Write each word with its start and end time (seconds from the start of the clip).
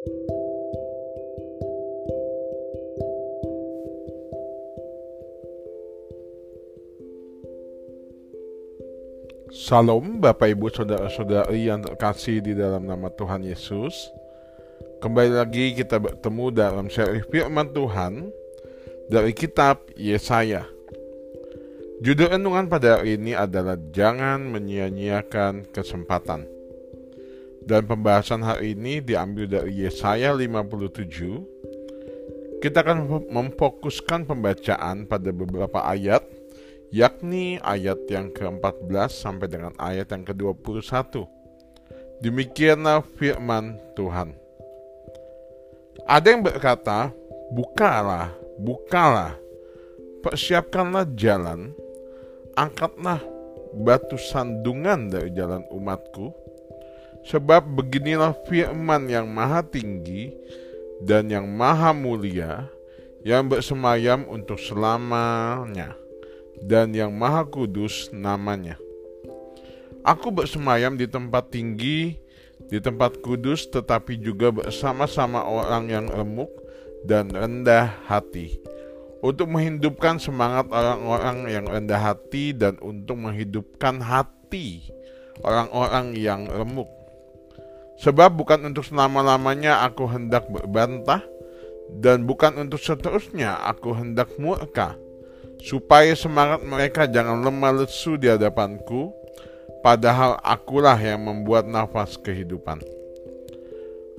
Salam 0.00 0.16
Bapak 10.24 10.56
Ibu 10.56 10.72
Saudara-saudari 10.72 11.68
yang 11.68 11.84
terkasih 11.84 12.40
di 12.40 12.56
dalam 12.56 12.88
nama 12.88 13.12
Tuhan 13.12 13.44
Yesus. 13.44 13.92
Kembali 15.04 15.36
lagi 15.36 15.76
kita 15.76 16.00
bertemu 16.00 16.48
dalam 16.48 16.88
seri 16.88 17.20
firman 17.28 17.68
Tuhan 17.68 18.32
dari 19.12 19.36
kitab 19.36 19.84
Yesaya. 20.00 20.64
Judul 22.00 22.40
renungan 22.40 22.72
pada 22.72 23.04
hari 23.04 23.20
ini 23.20 23.36
adalah 23.36 23.76
Jangan 23.92 24.48
menyia-nyiakan 24.48 25.68
kesempatan 25.68 26.59
Dan 27.64 27.88
pembahasan 27.88 28.42
hari 28.44 28.72
ini 28.72 29.00
diambil 29.04 29.46
dari 29.48 29.72
Yesaya 29.84 30.32
57 30.32 32.60
Kita 32.60 32.84
akan 32.84 33.28
memfokuskan 33.28 34.24
pembacaan 34.28 35.06
pada 35.08 35.32
beberapa 35.32 35.80
ayat 35.84 36.24
yakni 36.90 37.62
ayat 37.62 38.02
yang 38.10 38.34
ke-14 38.34 39.10
sampai 39.14 39.46
dengan 39.46 39.72
ayat 39.78 40.10
yang 40.10 40.26
ke-21. 40.26 41.24
Demikianlah 42.20 43.06
firman 43.16 43.78
Tuhan. 43.96 44.34
Ada 46.04 46.26
yang 46.34 46.42
berkata, 46.42 47.14
bukalah, 47.54 48.34
bukalah, 48.58 49.38
persiapkanlah 50.20 51.06
jalan, 51.14 51.72
angkatlah 52.58 53.22
batu 53.72 54.18
sandungan 54.18 55.08
dari 55.08 55.30
jalan 55.32 55.62
umatku, 55.70 56.34
sebab 57.26 57.64
beginilah 57.76 58.32
firman 58.48 59.08
yang 59.08 59.28
maha 59.28 59.60
tinggi 59.64 60.32
dan 61.04 61.28
yang 61.32 61.48
maha 61.48 61.92
mulia, 61.96 62.68
yang 63.24 63.48
bersemayam 63.48 64.24
untuk 64.28 64.56
selamanya 64.60 65.96
dan 66.64 66.92
yang 66.92 67.12
maha 67.12 67.44
kudus 67.48 68.12
namanya. 68.12 68.76
Aku 70.00 70.32
bersemayam 70.32 70.96
di 70.96 71.04
tempat 71.04 71.52
tinggi, 71.52 72.16
di 72.72 72.78
tempat 72.80 73.20
kudus, 73.20 73.68
tetapi 73.68 74.16
juga 74.16 74.48
bersama-sama 74.48 75.44
orang 75.44 75.92
yang 75.92 76.06
remuk 76.08 76.48
dan 77.04 77.28
rendah 77.32 78.00
hati, 78.08 78.60
untuk 79.20 79.52
menghidupkan 79.52 80.16
semangat 80.16 80.72
orang-orang 80.72 81.48
yang 81.52 81.64
rendah 81.68 82.00
hati 82.00 82.56
dan 82.56 82.80
untuk 82.80 83.20
menghidupkan 83.20 84.00
hati 84.00 84.88
orang-orang 85.44 86.16
yang 86.16 86.48
remuk. 86.48 86.88
Sebab 88.00 88.32
bukan 88.40 88.72
untuk 88.72 88.88
selama-lamanya 88.88 89.84
aku 89.84 90.08
hendak 90.08 90.48
berbantah, 90.48 91.20
dan 92.00 92.24
bukan 92.24 92.56
untuk 92.56 92.78
seterusnya 92.78 93.60
aku 93.66 93.92
hendak 93.92 94.30
murka 94.38 94.94
supaya 95.60 96.16
semangat 96.16 96.64
mereka 96.64 97.04
jangan 97.04 97.44
lemah 97.44 97.84
lesu 97.84 98.16
di 98.16 98.32
hadapanku, 98.32 99.12
padahal 99.84 100.40
akulah 100.40 100.96
yang 100.96 101.20
membuat 101.20 101.68
nafas 101.68 102.16
kehidupan. 102.16 102.80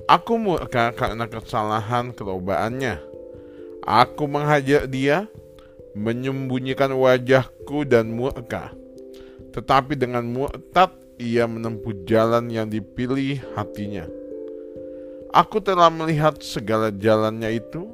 Aku 0.06 0.38
murka 0.38 0.94
karena 0.94 1.26
kesalahan 1.26 2.14
kerobaannya. 2.14 2.98
Aku 3.82 4.30
menghajar 4.30 4.86
dia, 4.86 5.26
menyembunyikan 5.98 6.94
wajahku 6.94 7.82
dan 7.86 8.14
murka. 8.14 8.70
Tetapi 9.50 9.98
dengan 9.98 10.22
murtad 10.30 10.94
ia 11.22 11.46
menempuh 11.46 12.02
jalan 12.02 12.50
yang 12.50 12.66
dipilih 12.66 13.38
hatinya. 13.54 14.10
Aku 15.30 15.62
telah 15.62 15.88
melihat 15.88 16.42
segala 16.42 16.90
jalannya 16.90 17.62
itu, 17.62 17.88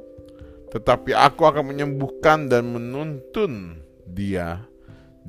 tetapi 0.73 1.13
aku 1.13 1.45
akan 1.45 1.71
menyembuhkan 1.71 2.49
dan 2.49 2.67
menuntun 2.73 3.85
dia 4.09 4.65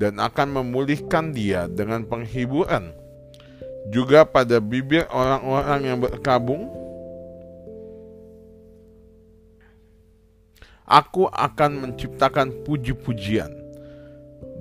dan 0.00 0.16
akan 0.16 0.64
memulihkan 0.64 1.36
dia 1.36 1.68
dengan 1.68 2.08
penghiburan. 2.08 2.96
Juga 3.92 4.24
pada 4.24 4.58
bibir 4.58 5.04
orang-orang 5.12 5.80
yang 5.84 5.98
berkabung, 6.00 6.72
aku 10.88 11.30
akan 11.30 11.70
menciptakan 11.86 12.64
puji-pujian. 12.66 13.54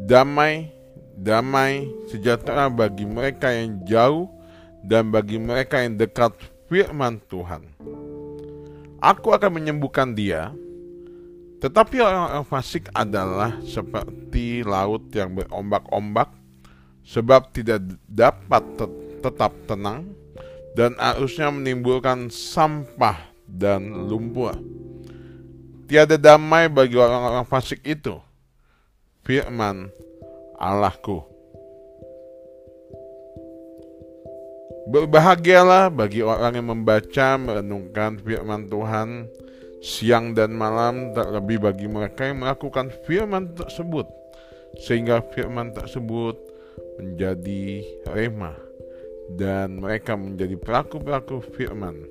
Damai, 0.05 0.71
damai, 1.19 1.91
sejahtera 2.07 2.71
bagi 2.71 3.03
mereka 3.03 3.51
yang 3.51 3.83
jauh 3.83 4.31
dan 4.79 5.11
bagi 5.11 5.35
mereka 5.35 5.83
yang 5.83 5.99
dekat 5.99 6.31
firman 6.71 7.19
Tuhan. 7.27 7.67
Aku 9.03 9.31
akan 9.35 9.59
menyembuhkan 9.59 10.15
dia, 10.15 10.51
tetapi 11.59 11.99
orang-orang 11.99 12.47
fasik 12.47 12.87
adalah 12.95 13.59
seperti 13.63 14.63
laut 14.63 15.11
yang 15.11 15.35
berombak-ombak, 15.35 16.31
sebab 17.03 17.51
tidak 17.51 17.83
dapat 18.07 18.63
tetap 19.19 19.51
tenang 19.67 20.15
dan 20.75 20.95
arusnya 20.95 21.51
menimbulkan 21.51 22.31
sampah 22.31 23.19
dan 23.43 24.07
lumpur. 24.07 24.55
Tiada 25.89 26.15
damai 26.15 26.69
bagi 26.69 26.95
orang-orang 26.95 27.43
fasik 27.49 27.81
itu. 27.81 28.15
Firman 29.25 29.89
Allahku. 30.59 31.23
Berbahagialah 34.91 35.87
bagi 35.87 36.19
orang 36.19 36.59
yang 36.59 36.67
membaca, 36.75 37.39
merenungkan 37.39 38.19
firman 38.19 38.67
Tuhan, 38.67 39.31
siang 39.79 40.35
dan 40.35 40.51
malam 40.51 41.15
terlebih 41.15 41.63
bagi 41.63 41.87
mereka 41.87 42.27
yang 42.27 42.43
melakukan 42.43 42.91
firman 43.07 43.55
tersebut 43.55 44.03
sehingga 44.83 45.23
firman 45.31 45.71
tersebut 45.71 46.35
menjadi 46.99 47.85
remah 48.11 48.57
dan 49.39 49.79
mereka 49.79 50.19
menjadi 50.19 50.59
pelaku-pelaku 50.59 51.39
firman. 51.55 52.03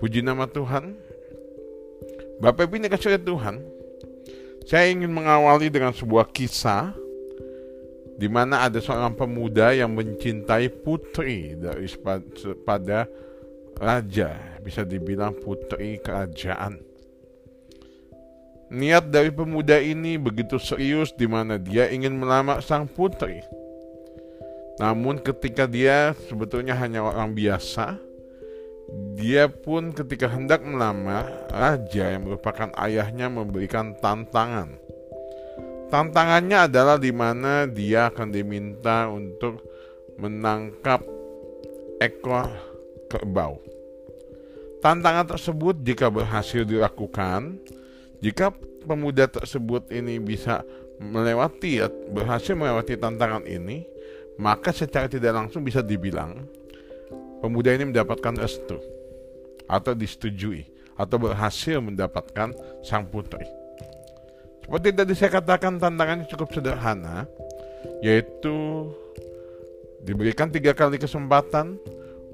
Puji 0.00 0.24
nama 0.24 0.48
Tuhan. 0.48 0.96
Bapak 2.40 2.68
Ibu 2.68 2.84
kasih 2.92 3.16
Tuhan, 3.20 3.64
saya 4.68 4.92
ingin 4.92 5.08
mengawali 5.08 5.72
dengan 5.72 5.96
sebuah 5.96 6.28
kisah 6.36 7.05
di 8.16 8.28
mana 8.32 8.64
ada 8.64 8.80
seorang 8.80 9.12
pemuda 9.12 9.76
yang 9.76 9.92
mencintai 9.92 10.72
putri 10.80 11.52
dari 11.56 11.84
pada 12.64 13.04
raja, 13.76 14.56
bisa 14.64 14.82
dibilang 14.88 15.36
putri 15.36 16.00
kerajaan. 16.00 16.80
Niat 18.66 19.14
dari 19.14 19.30
pemuda 19.30 19.78
ini 19.78 20.18
begitu 20.18 20.58
serius 20.58 21.14
di 21.14 21.30
mana 21.30 21.54
dia 21.54 21.86
ingin 21.86 22.18
melamar 22.18 22.64
sang 22.64 22.90
putri. 22.90 23.38
Namun 24.82 25.22
ketika 25.22 25.70
dia 25.70 26.12
sebetulnya 26.26 26.74
hanya 26.74 27.06
orang 27.06 27.32
biasa, 27.32 27.96
dia 29.16 29.46
pun 29.46 29.94
ketika 29.94 30.26
hendak 30.26 30.66
melamar, 30.66 31.46
raja 31.48 32.16
yang 32.16 32.26
merupakan 32.26 32.70
ayahnya 32.80 33.30
memberikan 33.30 33.94
tantangan. 34.02 34.85
Tantangannya 35.86 36.66
adalah 36.66 36.98
di 36.98 37.14
mana 37.14 37.70
dia 37.70 38.10
akan 38.10 38.28
diminta 38.34 39.06
untuk 39.06 39.62
menangkap 40.18 40.98
ekor 42.02 42.50
kerbau. 43.06 43.62
Tantangan 44.82 45.30
tersebut 45.30 45.78
jika 45.86 46.10
berhasil 46.10 46.66
dilakukan, 46.66 47.62
jika 48.18 48.50
pemuda 48.82 49.30
tersebut 49.30 49.86
ini 49.94 50.18
bisa 50.18 50.66
melewati 50.98 51.82
berhasil 52.10 52.58
melewati 52.58 52.98
tantangan 52.98 53.46
ini, 53.46 53.86
maka 54.42 54.74
secara 54.74 55.06
tidak 55.06 55.38
langsung 55.38 55.62
bisa 55.62 55.84
dibilang 55.86 56.44
pemuda 57.40 57.70
ini 57.72 57.94
mendapatkan 57.94 58.34
restu 58.36 58.80
atau 59.70 59.92
disetujui 59.94 60.66
atau 60.96 61.16
berhasil 61.20 61.78
mendapatkan 61.78 62.56
sang 62.80 63.06
putri. 63.06 63.65
Seperti 64.66 64.88
tadi 64.98 65.14
saya 65.14 65.30
katakan 65.30 65.78
tantangannya 65.78 66.26
cukup 66.26 66.50
sederhana, 66.50 67.30
yaitu 68.02 68.90
diberikan 70.02 70.50
tiga 70.50 70.74
kali 70.74 70.98
kesempatan 70.98 71.78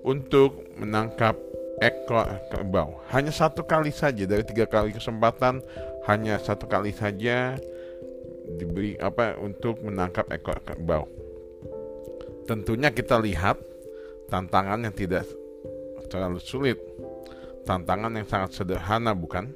untuk 0.00 0.64
menangkap 0.80 1.36
ekor 1.84 2.24
kerbau. 2.48 3.04
Hanya 3.12 3.28
satu 3.28 3.68
kali 3.68 3.92
saja 3.92 4.24
dari 4.24 4.48
tiga 4.48 4.64
kali 4.64 4.96
kesempatan, 4.96 5.60
hanya 6.08 6.40
satu 6.40 6.64
kali 6.64 6.96
saja 6.96 7.60
diberi 8.56 8.96
apa 8.96 9.36
untuk 9.36 9.84
menangkap 9.84 10.24
ekor 10.32 10.56
kerbau. 10.64 11.04
Tentunya 12.48 12.88
kita 12.88 13.20
lihat 13.20 13.60
tantangan 14.32 14.88
yang 14.88 14.96
tidak 14.96 15.28
terlalu 16.08 16.40
sulit, 16.40 16.80
tantangan 17.68 18.16
yang 18.16 18.24
sangat 18.24 18.56
sederhana, 18.56 19.12
bukan? 19.12 19.52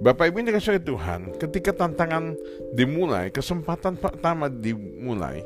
Bapak 0.00 0.32
Ibu 0.32 0.40
yang 0.40 0.48
dikasih 0.56 0.80
Tuhan, 0.80 1.36
ketika 1.36 1.76
tantangan 1.76 2.38
dimulai, 2.72 3.28
kesempatan 3.28 4.00
pertama 4.00 4.48
dimulai, 4.48 5.44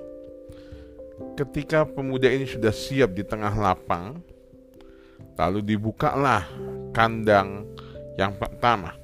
ketika 1.35 1.83
pemuda 1.83 2.31
ini 2.31 2.47
sudah 2.47 2.71
siap 2.71 3.17
di 3.17 3.27
tengah 3.27 3.51
lapang, 3.57 4.23
Lalu 5.37 5.77
dibukalah 5.77 6.49
kandang 6.97 7.69
yang 8.17 8.33
pertama. 8.41 8.97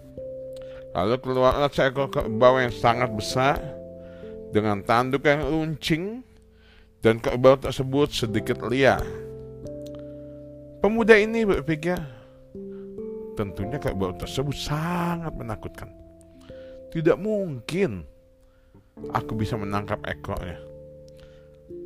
Lalu 0.93 1.17
keluarlah 1.21 1.69
seekor 1.69 2.09
kerbau 2.09 2.56
yang 2.61 2.73
sangat 2.73 3.12
besar 3.12 3.61
dengan 4.53 4.81
tanduk 4.85 5.25
yang 5.25 5.45
runcing 5.45 6.25
dan 7.05 7.21
kerbau 7.21 7.56
tersebut 7.61 8.12
sedikit 8.12 8.65
liar. 8.65 9.00
Pemuda 10.81 11.21
ini 11.21 11.45
berpikir, 11.45 12.00
tentunya 13.38 13.81
kerbau 13.81 14.12
tersebut 14.17 14.55
sangat 14.56 15.32
menakutkan. 15.37 15.88
Tidak 16.93 17.17
mungkin 17.17 18.05
aku 19.12 19.32
bisa 19.37 19.56
menangkap 19.56 20.00
ekornya. 20.05 20.61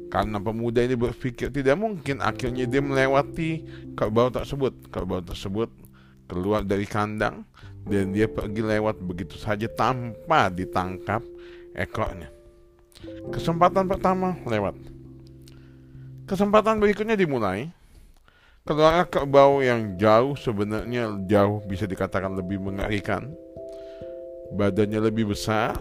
Karena 0.06 0.38
pemuda 0.38 0.86
ini 0.86 0.94
berpikir 0.94 1.50
tidak 1.50 1.76
mungkin 1.78 2.22
akhirnya 2.22 2.66
dia 2.66 2.82
melewati 2.82 3.62
kerbau 3.98 4.30
tersebut. 4.30 4.90
Kerbau 4.90 5.22
tersebut 5.22 5.70
keluar 6.26 6.66
dari 6.66 6.86
kandang 6.86 7.46
dan 7.86 8.10
dia 8.10 8.26
pergi 8.26 8.62
lewat 8.62 8.98
begitu 9.02 9.38
saja 9.38 9.70
tanpa 9.70 10.50
ditangkap 10.50 11.22
ekornya. 11.74 12.30
Kesempatan 13.30 13.86
pertama 13.86 14.34
lewat. 14.46 14.74
Kesempatan 16.26 16.82
berikutnya 16.82 17.14
dimulai. 17.14 17.70
Keluar 18.66 19.06
kerbau 19.06 19.62
yang 19.62 19.94
jauh 19.94 20.34
sebenarnya 20.34 21.14
jauh 21.30 21.62
bisa 21.62 21.86
dikatakan 21.86 22.34
lebih 22.34 22.58
mengerikan. 22.58 23.30
Badannya 24.50 25.06
lebih 25.06 25.30
besar, 25.30 25.78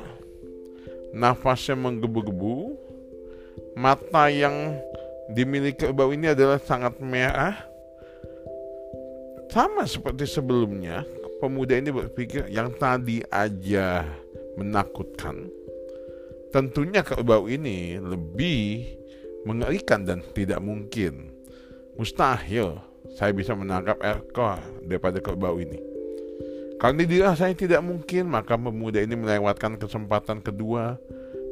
nafasnya 1.09 1.73
menggebu-gebu, 1.81 2.77
mata 3.73 4.29
yang 4.29 4.77
dimiliki 5.33 5.89
kerbau 5.89 6.13
ini 6.13 6.29
adalah 6.29 6.61
sangat 6.61 7.01
merah. 7.01 7.57
Sama 9.49 9.89
seperti 9.89 10.29
sebelumnya, 10.29 11.01
pemuda 11.41 11.81
ini 11.81 11.89
berpikir 11.89 12.53
yang 12.53 12.69
tadi 12.77 13.25
aja 13.33 14.05
menakutkan. 14.61 15.49
Tentunya 16.53 17.01
kerbau 17.01 17.49
ini 17.49 17.97
lebih 17.97 18.93
mengerikan 19.49 20.05
dan 20.05 20.21
tidak 20.37 20.61
mungkin. 20.61 21.34
Mustahil 21.95 22.75
saya 23.15 23.31
bisa 23.31 23.55
menangkap 23.55 23.95
ekor 24.03 24.59
daripada 24.83 25.23
kerbau 25.23 25.55
ini. 25.55 25.79
Kalau 26.75 26.99
dirasa 27.07 27.47
tidak 27.55 27.79
mungkin, 27.79 28.27
maka 28.27 28.59
pemuda 28.59 28.99
ini 28.99 29.15
melewatkan 29.15 29.79
kesempatan 29.79 30.43
kedua 30.43 30.99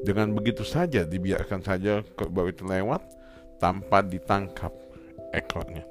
dengan 0.03 0.35
begitu 0.35 0.67
saja 0.67 1.07
dibiarkan 1.07 1.63
saja 1.63 2.03
kerbau 2.19 2.51
itu 2.51 2.67
lewat 2.67 2.99
tanpa 3.63 4.03
ditangkap 4.03 4.75
ekornya. 5.31 5.87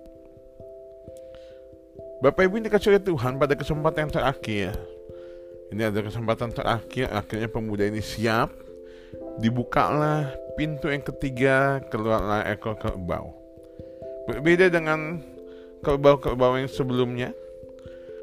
Bapak 2.20 2.46
Ibu 2.46 2.60
ini 2.60 2.68
oleh 2.70 3.02
Tuhan 3.02 3.40
pada 3.40 3.56
kesempatan 3.56 4.06
yang 4.06 4.12
terakhir. 4.14 4.70
Ini 5.72 5.88
ada 5.88 6.04
kesempatan 6.04 6.52
terakhir, 6.52 7.08
akhirnya 7.10 7.48
pemuda 7.48 7.88
ini 7.88 8.04
siap. 8.04 8.52
Dibukalah 9.40 10.28
pintu 10.54 10.92
yang 10.92 11.02
ketiga, 11.02 11.80
keluarlah 11.88 12.46
ekor 12.52 12.76
kerbau. 12.76 13.41
Berbeda 14.32 14.72
dengan 14.72 15.20
kerbau-kerbau 15.84 16.56
yang 16.56 16.72
sebelumnya. 16.72 17.36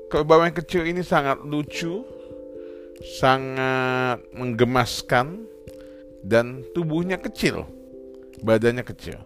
Kerbau 0.09 0.41
yang 0.41 0.57
kecil 0.57 0.89
ini 0.89 1.05
sangat 1.05 1.45
lucu, 1.45 2.01
sangat 3.21 4.17
menggemaskan, 4.33 5.45
dan 6.25 6.65
tubuhnya 6.73 7.21
kecil, 7.21 7.69
badannya 8.41 8.81
kecil. 8.81 9.21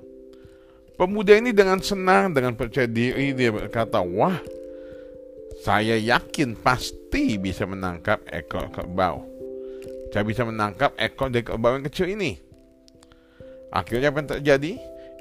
Pemuda 1.00 1.40
ini 1.40 1.56
dengan 1.56 1.80
senang, 1.80 2.36
dengan 2.36 2.52
percaya 2.54 2.86
diri 2.86 3.32
dia 3.32 3.50
berkata, 3.50 4.04
wah, 4.04 4.38
saya 5.64 5.96
yakin 5.96 6.60
pasti 6.60 7.40
bisa 7.40 7.64
menangkap 7.64 8.20
ekor 8.28 8.68
kerbau. 8.76 9.24
Saya 10.12 10.28
bisa 10.28 10.44
menangkap 10.44 10.94
ekor 11.00 11.32
dari 11.32 11.48
kerbau 11.48 11.80
yang 11.80 11.88
kecil 11.88 12.12
ini. 12.12 12.38
Akhirnya 13.72 14.12
apa 14.12 14.20
yang 14.20 14.30
terjadi? 14.38 14.72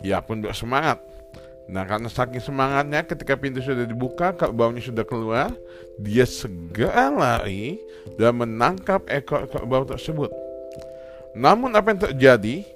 Ia 0.03 0.19
pun 0.20 0.43
bersemangat. 0.43 1.12
Nah 1.70 1.87
karena 1.87 2.11
saking 2.11 2.43
semangatnya 2.43 3.06
ketika 3.06 3.38
pintu 3.38 3.62
sudah 3.62 3.87
dibuka, 3.87 4.35
kerbaunya 4.35 4.82
sudah 4.82 5.06
keluar, 5.06 5.55
dia 6.00 6.26
segera 6.26 7.09
lari 7.12 7.79
dan 8.19 8.43
menangkap 8.43 9.06
ekor 9.06 9.47
kerbau 9.47 9.87
tersebut. 9.87 10.32
Namun 11.38 11.73
apa 11.79 11.94
yang 11.94 12.00
terjadi? 12.11 12.67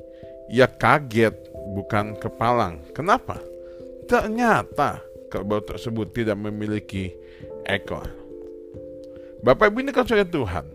Ia 0.46 0.70
kaget 0.70 1.34
bukan 1.74 2.14
kepalang. 2.22 2.78
Kenapa? 2.94 3.42
Ternyata 4.06 5.02
kerbau 5.28 5.58
tersebut 5.58 6.14
tidak 6.14 6.38
memiliki 6.38 7.10
ekor. 7.66 8.06
Bapak 9.42 9.74
Ibu 9.74 9.82
ini 9.82 9.90
kan 9.90 10.06
sudah 10.06 10.24
Tuhan. 10.24 10.66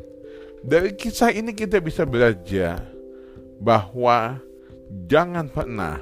Dari 0.61 0.93
kisah 0.93 1.33
ini 1.33 1.55
kita 1.57 1.81
bisa 1.81 2.05
belajar 2.05 2.85
bahwa 3.57 4.37
jangan 5.09 5.49
pernah 5.49 5.97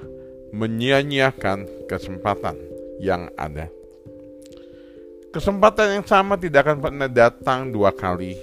menyia-nyiakan 0.52 1.88
kesempatan 1.90 2.58
yang 3.00 3.30
ada. 3.38 3.70
Kesempatan 5.30 6.02
yang 6.02 6.06
sama 6.10 6.42
tidak 6.42 6.66
akan 6.66 6.78
pernah 6.82 7.06
datang 7.06 7.70
dua 7.70 7.94
kali 7.94 8.34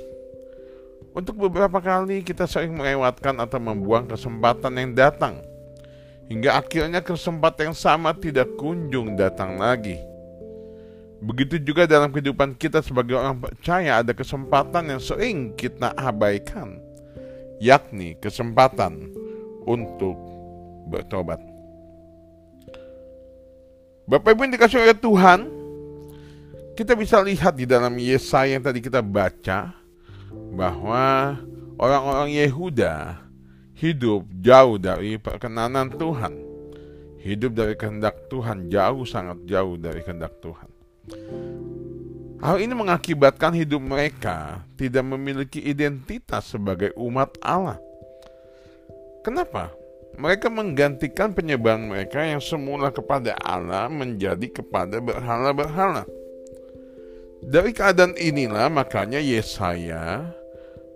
untuk 1.17 1.49
beberapa 1.49 1.81
kali 1.81 2.21
kita 2.21 2.45
sering 2.45 2.77
melewatkan 2.77 3.41
atau 3.41 3.57
membuang 3.57 4.05
kesempatan 4.05 4.77
yang 4.77 4.93
datang. 4.93 5.41
Hingga 6.29 6.61
akhirnya 6.61 7.01
kesempatan 7.01 7.73
yang 7.73 7.79
sama 7.79 8.13
tidak 8.13 8.53
kunjung 8.61 9.17
datang 9.17 9.57
lagi. 9.57 9.97
Begitu 11.25 11.57
juga 11.65 11.89
dalam 11.89 12.13
kehidupan 12.13 12.53
kita 12.61 12.85
sebagai 12.85 13.17
orang 13.17 13.41
percaya 13.41 14.05
ada 14.05 14.13
kesempatan 14.13 14.93
yang 14.93 15.01
sering 15.01 15.57
kita 15.57 15.97
abaikan. 15.97 16.77
Yakni 17.65 18.21
kesempatan 18.21 19.09
untuk 19.65 20.21
bertobat. 20.93 21.56
Bapak 24.07 24.39
Ibu 24.39 24.47
yang 24.47 24.55
dikasih 24.55 24.87
oleh 24.87 24.95
Tuhan, 24.95 25.41
kita 26.79 26.95
bisa 26.95 27.19
lihat 27.19 27.59
di 27.59 27.67
dalam 27.67 27.91
Yesaya 27.99 28.55
yang 28.55 28.63
tadi 28.63 28.79
kita 28.79 29.03
baca, 29.03 29.75
bahwa 30.55 31.35
orang-orang 31.75 32.31
Yehuda 32.31 33.19
hidup 33.75 34.31
jauh 34.39 34.79
dari 34.79 35.19
perkenanan 35.19 35.91
Tuhan. 35.91 36.39
Hidup 37.19 37.59
dari 37.59 37.75
kehendak 37.75 38.31
Tuhan 38.31 38.71
jauh 38.71 39.03
sangat 39.03 39.43
jauh 39.51 39.75
dari 39.75 39.99
kehendak 40.07 40.39
Tuhan. 40.39 40.71
Hal 42.39 42.63
ini 42.63 42.79
mengakibatkan 42.79 43.59
hidup 43.59 43.83
mereka 43.83 44.63
tidak 44.79 45.03
memiliki 45.03 45.59
identitas 45.59 46.47
sebagai 46.47 46.95
umat 46.95 47.35
Allah. 47.43 47.83
Kenapa? 49.27 49.75
Mereka 50.17 50.49
menggantikan 50.49 51.37
penyembahan 51.37 51.93
mereka 51.93 52.25
yang 52.25 52.41
semula 52.41 52.89
kepada 52.89 53.37
Allah 53.45 53.93
menjadi 53.93 54.49
kepada 54.49 54.97
berhala-berhala. 54.97 56.09
Dari 57.45 57.77
keadaan 57.77 58.17
inilah 58.17 58.73
makanya 58.73 59.21
Yesaya 59.21 60.33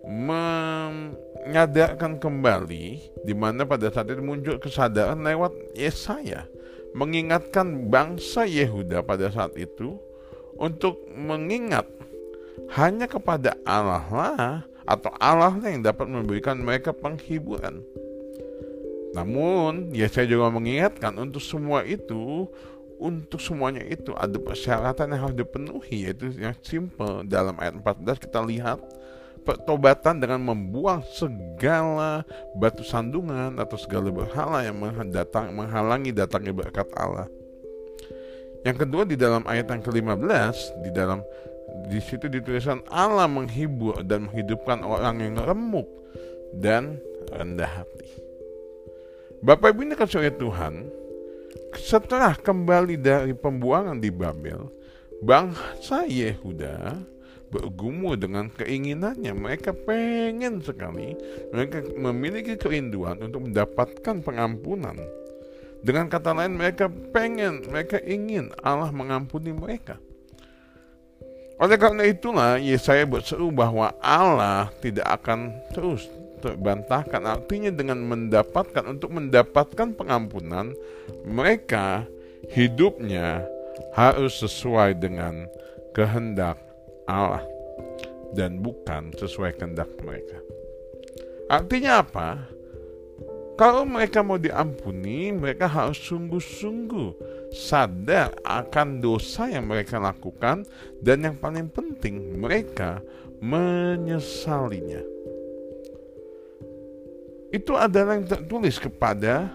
menyadarkan 0.09 2.17
kembali 2.17 2.87
di 3.23 3.35
mana 3.37 3.69
pada 3.69 3.93
saat 3.93 4.09
itu 4.09 4.25
muncul 4.25 4.57
kesadaran 4.57 5.21
lewat 5.21 5.53
Yesaya 5.77 6.49
mengingatkan 6.97 7.93
bangsa 7.93 8.49
Yehuda 8.49 9.05
pada 9.05 9.29
saat 9.31 9.55
itu 9.55 10.01
untuk 10.59 11.07
mengingat 11.13 11.87
hanya 12.75 13.07
kepada 13.07 13.55
Allah 13.63 14.03
lah 14.11 14.67
atau 14.89 15.13
Allah 15.23 15.55
lah 15.55 15.69
yang 15.71 15.87
dapat 15.87 16.11
memberikan 16.11 16.59
mereka 16.59 16.91
penghiburan. 16.91 17.85
Namun, 19.11 19.91
Yesaya 19.91 20.27
juga 20.31 20.55
mengingatkan 20.55 21.15
untuk 21.19 21.43
semua 21.43 21.83
itu 21.83 22.47
untuk 23.01 23.41
semuanya 23.41 23.81
itu 23.89 24.13
ada 24.13 24.37
persyaratan 24.37 25.17
yang 25.17 25.21
harus 25.25 25.37
dipenuhi 25.41 26.05
yaitu 26.05 26.37
yang 26.37 26.53
simple 26.61 27.25
dalam 27.25 27.57
ayat 27.57 27.81
14 27.81 28.29
kita 28.29 28.45
lihat 28.45 28.77
pertobatan 29.41 30.21
dengan 30.21 30.41
membuang 30.45 31.01
segala 31.17 32.29
batu 32.61 32.85
sandungan 32.85 33.57
atau 33.57 33.81
segala 33.81 34.13
berhala 34.13 34.61
yang 34.69 34.77
mendatang, 34.77 35.57
menghalangi 35.57 36.13
datangnya 36.13 36.53
berkat 36.53 36.87
Allah. 36.93 37.25
Yang 38.69 38.85
kedua 38.85 39.09
di 39.09 39.17
dalam 39.17 39.41
ayat 39.49 39.73
yang 39.73 39.81
ke-15 39.81 40.85
di 40.85 40.91
dalam 40.93 41.25
di 41.89 41.97
situ 42.05 42.29
dituliskan 42.29 42.85
Allah 42.93 43.25
menghibur 43.25 44.05
dan 44.05 44.29
menghidupkan 44.29 44.85
orang 44.85 45.25
yang 45.25 45.41
remuk 45.41 45.89
dan 46.61 47.01
rendah 47.33 47.81
hati. 47.81 48.20
Bapak 49.41 49.73
Ibu 49.73 49.89
ini 49.89 49.97
kan 49.97 50.05
Tuhan, 50.05 50.85
setelah 51.73 52.37
kembali 52.37 53.01
dari 53.01 53.33
pembuangan 53.33 53.97
di 53.97 54.13
Babel, 54.13 54.69
bangsa 55.25 56.05
Yehuda 56.05 57.01
bergumul 57.49 58.21
dengan 58.21 58.53
keinginannya. 58.53 59.33
Mereka 59.33 59.73
pengen 59.89 60.61
sekali, 60.61 61.17
mereka 61.57 61.81
memiliki 61.97 62.61
kerinduan 62.61 63.17
untuk 63.25 63.49
mendapatkan 63.49 64.21
pengampunan. 64.21 65.01
Dengan 65.81 66.13
kata 66.13 66.37
lain 66.37 66.61
mereka 66.61 66.93
pengen, 66.93 67.65
mereka 67.65 67.97
ingin 68.05 68.53
Allah 68.61 68.93
mengampuni 68.93 69.57
mereka. 69.57 69.97
Oleh 71.57 71.81
karena 71.81 72.05
itulah 72.05 72.61
Yesaya 72.61 73.09
berseru 73.09 73.49
bahwa 73.49 73.97
Allah 74.05 74.69
tidak 74.85 75.09
akan 75.21 75.57
terus 75.73 76.20
terbantahkan. 76.41 77.23
Artinya 77.29 77.71
dengan 77.71 78.01
mendapatkan 78.03 78.85
untuk 78.89 79.13
mendapatkan 79.15 79.95
pengampunan 79.95 80.73
mereka 81.23 82.09
hidupnya 82.51 83.45
harus 83.95 84.41
sesuai 84.41 84.99
dengan 84.99 85.47
kehendak 85.93 86.57
Allah 87.07 87.45
dan 88.35 88.63
bukan 88.63 89.13
sesuai 89.15 89.59
kehendak 89.59 89.91
mereka. 90.03 90.39
Artinya 91.51 92.01
apa? 92.03 92.29
Kalau 93.59 93.85
mereka 93.85 94.25
mau 94.25 94.41
diampuni, 94.41 95.37
mereka 95.37 95.69
harus 95.69 96.01
sungguh-sungguh 96.01 97.13
sadar 97.53 98.33
akan 98.41 99.05
dosa 99.05 99.53
yang 99.53 99.69
mereka 99.69 100.01
lakukan 100.01 100.65
dan 101.03 101.29
yang 101.29 101.37
paling 101.37 101.69
penting 101.69 102.41
mereka 102.41 103.05
menyesalinya. 103.43 105.20
Itu 107.51 107.75
adalah 107.75 108.15
yang 108.15 108.31
tertulis 108.31 108.79
kepada 108.79 109.51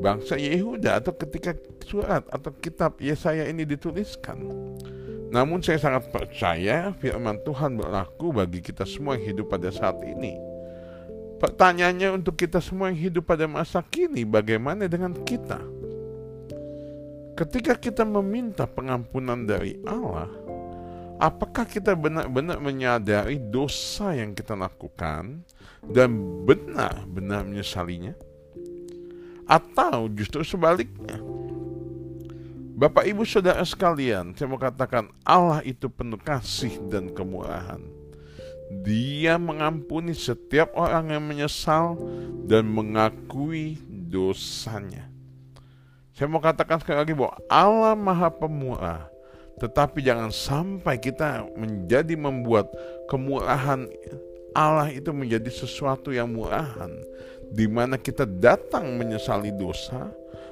bangsa 0.00 0.40
Yehuda 0.40 1.04
atau 1.04 1.12
ketika 1.12 1.52
surat 1.84 2.24
atau 2.32 2.50
kitab 2.56 2.96
Yesaya 2.96 3.44
ini 3.44 3.68
dituliskan. 3.68 4.40
Namun 5.30 5.62
saya 5.62 5.78
sangat 5.78 6.10
percaya 6.10 6.90
firman 6.98 7.38
Tuhan 7.46 7.78
berlaku 7.78 8.34
bagi 8.34 8.64
kita 8.64 8.82
semua 8.82 9.14
yang 9.14 9.36
hidup 9.36 9.52
pada 9.52 9.70
saat 9.70 10.00
ini. 10.02 10.34
Pertanyaannya 11.40 12.20
untuk 12.20 12.36
kita 12.36 12.60
semua 12.60 12.92
yang 12.92 13.00
hidup 13.12 13.24
pada 13.28 13.48
masa 13.48 13.80
kini, 13.80 14.28
bagaimana 14.28 14.90
dengan 14.90 15.16
kita? 15.24 15.56
Ketika 17.32 17.72
kita 17.80 18.04
meminta 18.04 18.68
pengampunan 18.68 19.48
dari 19.48 19.80
Allah, 19.88 20.28
apakah 21.20 21.68
kita 21.68 21.92
benar-benar 21.92 22.56
menyadari 22.58 23.36
dosa 23.36 24.16
yang 24.16 24.32
kita 24.32 24.56
lakukan 24.56 25.44
dan 25.84 26.10
benar-benar 26.48 27.44
menyesalinya? 27.44 28.16
Atau 29.44 30.08
justru 30.16 30.40
sebaliknya? 30.40 31.20
Bapak 32.80 33.04
Ibu 33.04 33.28
Saudara 33.28 33.60
sekalian, 33.60 34.32
saya 34.32 34.48
mau 34.48 34.56
katakan 34.56 35.12
Allah 35.20 35.60
itu 35.68 35.92
penuh 35.92 36.16
kasih 36.16 36.80
dan 36.88 37.12
kemurahan. 37.12 37.84
Dia 38.80 39.36
mengampuni 39.36 40.16
setiap 40.16 40.72
orang 40.72 41.12
yang 41.12 41.20
menyesal 41.26 42.00
dan 42.48 42.64
mengakui 42.70 43.76
dosanya. 43.84 45.10
Saya 46.16 46.30
mau 46.30 46.40
katakan 46.40 46.80
sekali 46.80 47.04
lagi 47.04 47.12
bahwa 47.12 47.36
Allah 47.52 47.92
Maha 47.98 48.30
Pemurah. 48.32 49.09
Tetapi 49.60 50.00
jangan 50.00 50.32
sampai 50.32 50.96
kita 50.96 51.44
menjadi 51.52 52.16
membuat 52.16 52.72
kemurahan 53.12 53.84
Allah 54.56 54.88
itu 54.90 55.12
menjadi 55.12 55.52
sesuatu 55.52 56.10
yang 56.10 56.32
murahan 56.32 56.90
di 57.50 57.68
mana 57.68 58.00
kita 58.00 58.24
datang 58.26 58.96
menyesali 58.98 59.52
dosa 59.54 60.10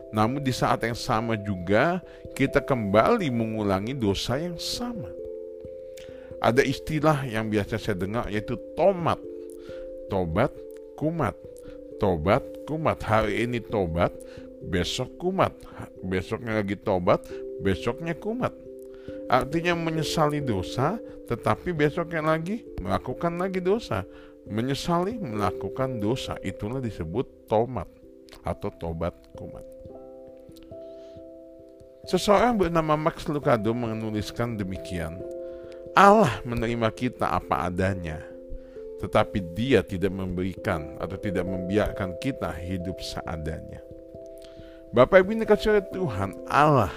namun 0.08 0.40
di 0.40 0.52
saat 0.52 0.80
yang 0.84 0.96
sama 0.96 1.36
juga 1.36 2.00
kita 2.32 2.64
kembali 2.64 3.28
mengulangi 3.28 3.92
dosa 3.92 4.40
yang 4.40 4.56
sama. 4.56 5.12
Ada 6.38 6.64
istilah 6.64 7.26
yang 7.28 7.50
biasa 7.50 7.76
saya 7.76 7.98
dengar 7.98 8.30
yaitu 8.32 8.56
tomat. 8.78 9.20
Tobat, 10.08 10.54
kumat. 10.96 11.36
Tobat, 12.00 12.40
kumat. 12.64 12.98
Hari 13.04 13.44
ini 13.44 13.60
tobat, 13.60 14.14
besok 14.64 15.18
kumat, 15.20 15.52
besoknya 16.00 16.62
lagi 16.62 16.78
tobat, 16.78 17.20
besoknya 17.60 18.16
kumat. 18.16 18.54
Artinya 19.28 19.76
menyesali 19.76 20.40
dosa, 20.40 20.96
tetapi 21.28 21.76
besoknya 21.76 22.24
lagi 22.24 22.64
melakukan 22.80 23.36
lagi 23.36 23.60
dosa. 23.60 24.08
Menyesali 24.48 25.20
melakukan 25.20 26.00
dosa, 26.00 26.40
itulah 26.40 26.80
disebut 26.80 27.44
tomat 27.44 27.88
atau 28.40 28.72
tobat 28.72 29.12
kumat. 29.36 29.64
Seseorang 32.08 32.56
bernama 32.56 32.96
Max 32.96 33.28
Lucado 33.28 33.76
menuliskan 33.76 34.56
demikian, 34.56 35.20
Allah 35.92 36.40
menerima 36.48 36.88
kita 36.96 37.28
apa 37.36 37.68
adanya, 37.68 38.24
tetapi 39.04 39.44
dia 39.52 39.84
tidak 39.84 40.16
memberikan 40.16 40.96
atau 40.96 41.20
tidak 41.20 41.44
membiarkan 41.44 42.16
kita 42.16 42.48
hidup 42.56 42.96
seadanya. 43.04 43.84
Bapak 44.88 45.20
Ibu 45.20 45.36
ini 45.36 45.44
kasih 45.44 45.84
Tuhan 45.92 46.32
Allah 46.48 46.88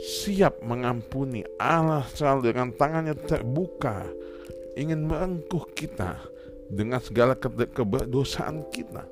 siap 0.00 0.64
mengampuni 0.64 1.44
Allah 1.60 2.08
selalu 2.08 2.52
dengan 2.52 2.68
tangannya 2.72 3.14
terbuka 3.14 4.08
ingin 4.74 5.04
merengkuh 5.04 5.68
kita 5.76 6.16
dengan 6.72 7.04
segala 7.04 7.36
kedosaan 7.36 8.64
kita. 8.72 9.04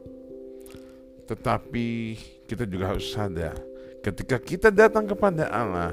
Tetapi 1.29 1.87
kita 2.49 2.65
juga 2.65 2.97
harus 2.97 3.13
sadar 3.13 3.53
ketika 4.01 4.41
kita 4.41 4.69
datang 4.73 5.05
kepada 5.05 5.51
Allah 5.53 5.93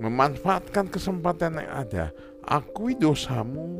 memanfaatkan 0.00 0.88
kesempatan 0.90 1.62
yang 1.62 1.70
ada 1.70 2.04
akui 2.42 2.98
dosamu 2.98 3.78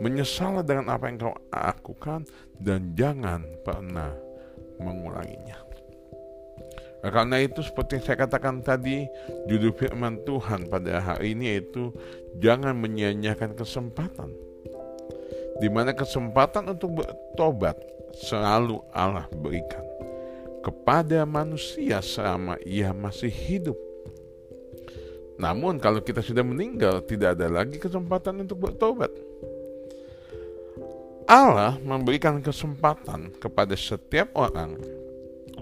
menyesal 0.00 0.62
dengan 0.64 0.94
apa 0.94 1.10
yang 1.10 1.16
kau 1.18 1.36
lakukan 1.50 2.24
dan 2.62 2.94
jangan 2.94 3.42
pernah 3.66 4.14
mengulanginya 4.78 5.67
karena 6.98 7.38
itu 7.38 7.62
seperti 7.62 8.02
saya 8.02 8.26
katakan 8.26 8.58
tadi, 8.58 9.06
judul 9.46 9.70
firman 9.70 10.18
Tuhan 10.26 10.66
pada 10.66 10.98
hari 10.98 11.38
ini 11.38 11.54
yaitu 11.54 11.94
jangan 12.42 12.74
menyia-nyiakan 12.74 13.54
kesempatan. 13.54 14.34
Di 15.62 15.70
mana 15.70 15.94
kesempatan 15.94 16.74
untuk 16.74 17.02
bertobat 17.02 17.78
selalu 18.18 18.82
Allah 18.90 19.26
berikan 19.30 19.82
kepada 20.62 21.22
manusia 21.22 22.02
selama 22.02 22.58
ia 22.66 22.90
masih 22.90 23.30
hidup. 23.30 23.78
Namun 25.38 25.78
kalau 25.78 26.02
kita 26.02 26.18
sudah 26.18 26.42
meninggal 26.42 26.98
tidak 27.06 27.38
ada 27.38 27.46
lagi 27.46 27.78
kesempatan 27.78 28.42
untuk 28.42 28.58
bertobat. 28.58 29.10
Allah 31.30 31.78
memberikan 31.78 32.42
kesempatan 32.42 33.30
kepada 33.38 33.76
setiap 33.76 34.32
orang 34.34 34.80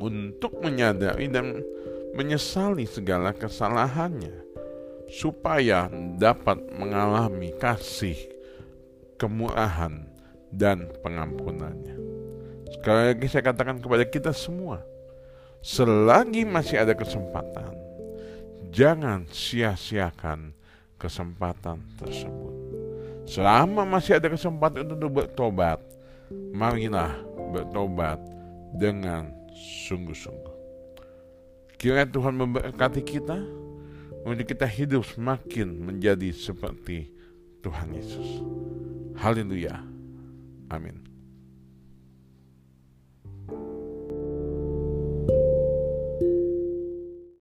untuk 0.01 0.61
menyadari 0.61 1.29
dan 1.29 1.61
menyesali 2.17 2.89
segala 2.89 3.37
kesalahannya, 3.37 4.33
supaya 5.13 5.93
dapat 6.17 6.59
mengalami 6.73 7.53
kasih, 7.61 8.17
kemurahan, 9.21 10.09
dan 10.49 10.89
pengampunannya. 11.05 11.97
Sekali 12.73 13.13
lagi 13.13 13.27
saya 13.29 13.45
katakan 13.53 13.79
kepada 13.79 14.05
kita 14.09 14.33
semua, 14.33 14.81
selagi 15.61 16.49
masih 16.49 16.81
ada 16.81 16.97
kesempatan, 16.97 17.77
jangan 18.73 19.29
sia-siakan 19.29 20.57
kesempatan 20.97 21.85
tersebut. 22.01 22.55
Selama 23.27 23.83
masih 23.85 24.17
ada 24.17 24.33
kesempatan 24.33 24.87
untuk 24.89 25.21
bertobat, 25.21 25.83
marilah 26.55 27.13
bertobat 27.53 28.17
dengan 28.73 29.36
sungguh-sungguh. 29.57 30.57
Kiranya 31.77 32.09
Tuhan 32.09 32.37
memberkati 32.37 33.01
kita 33.05 33.37
untuk 34.27 34.47
kita 34.49 34.69
hidup 34.69 35.05
semakin 35.05 35.77
menjadi 35.81 36.33
seperti 36.33 37.09
Tuhan 37.65 37.95
Yesus. 37.97 38.45
Haleluya. 39.17 39.81
Amin. 40.69 41.16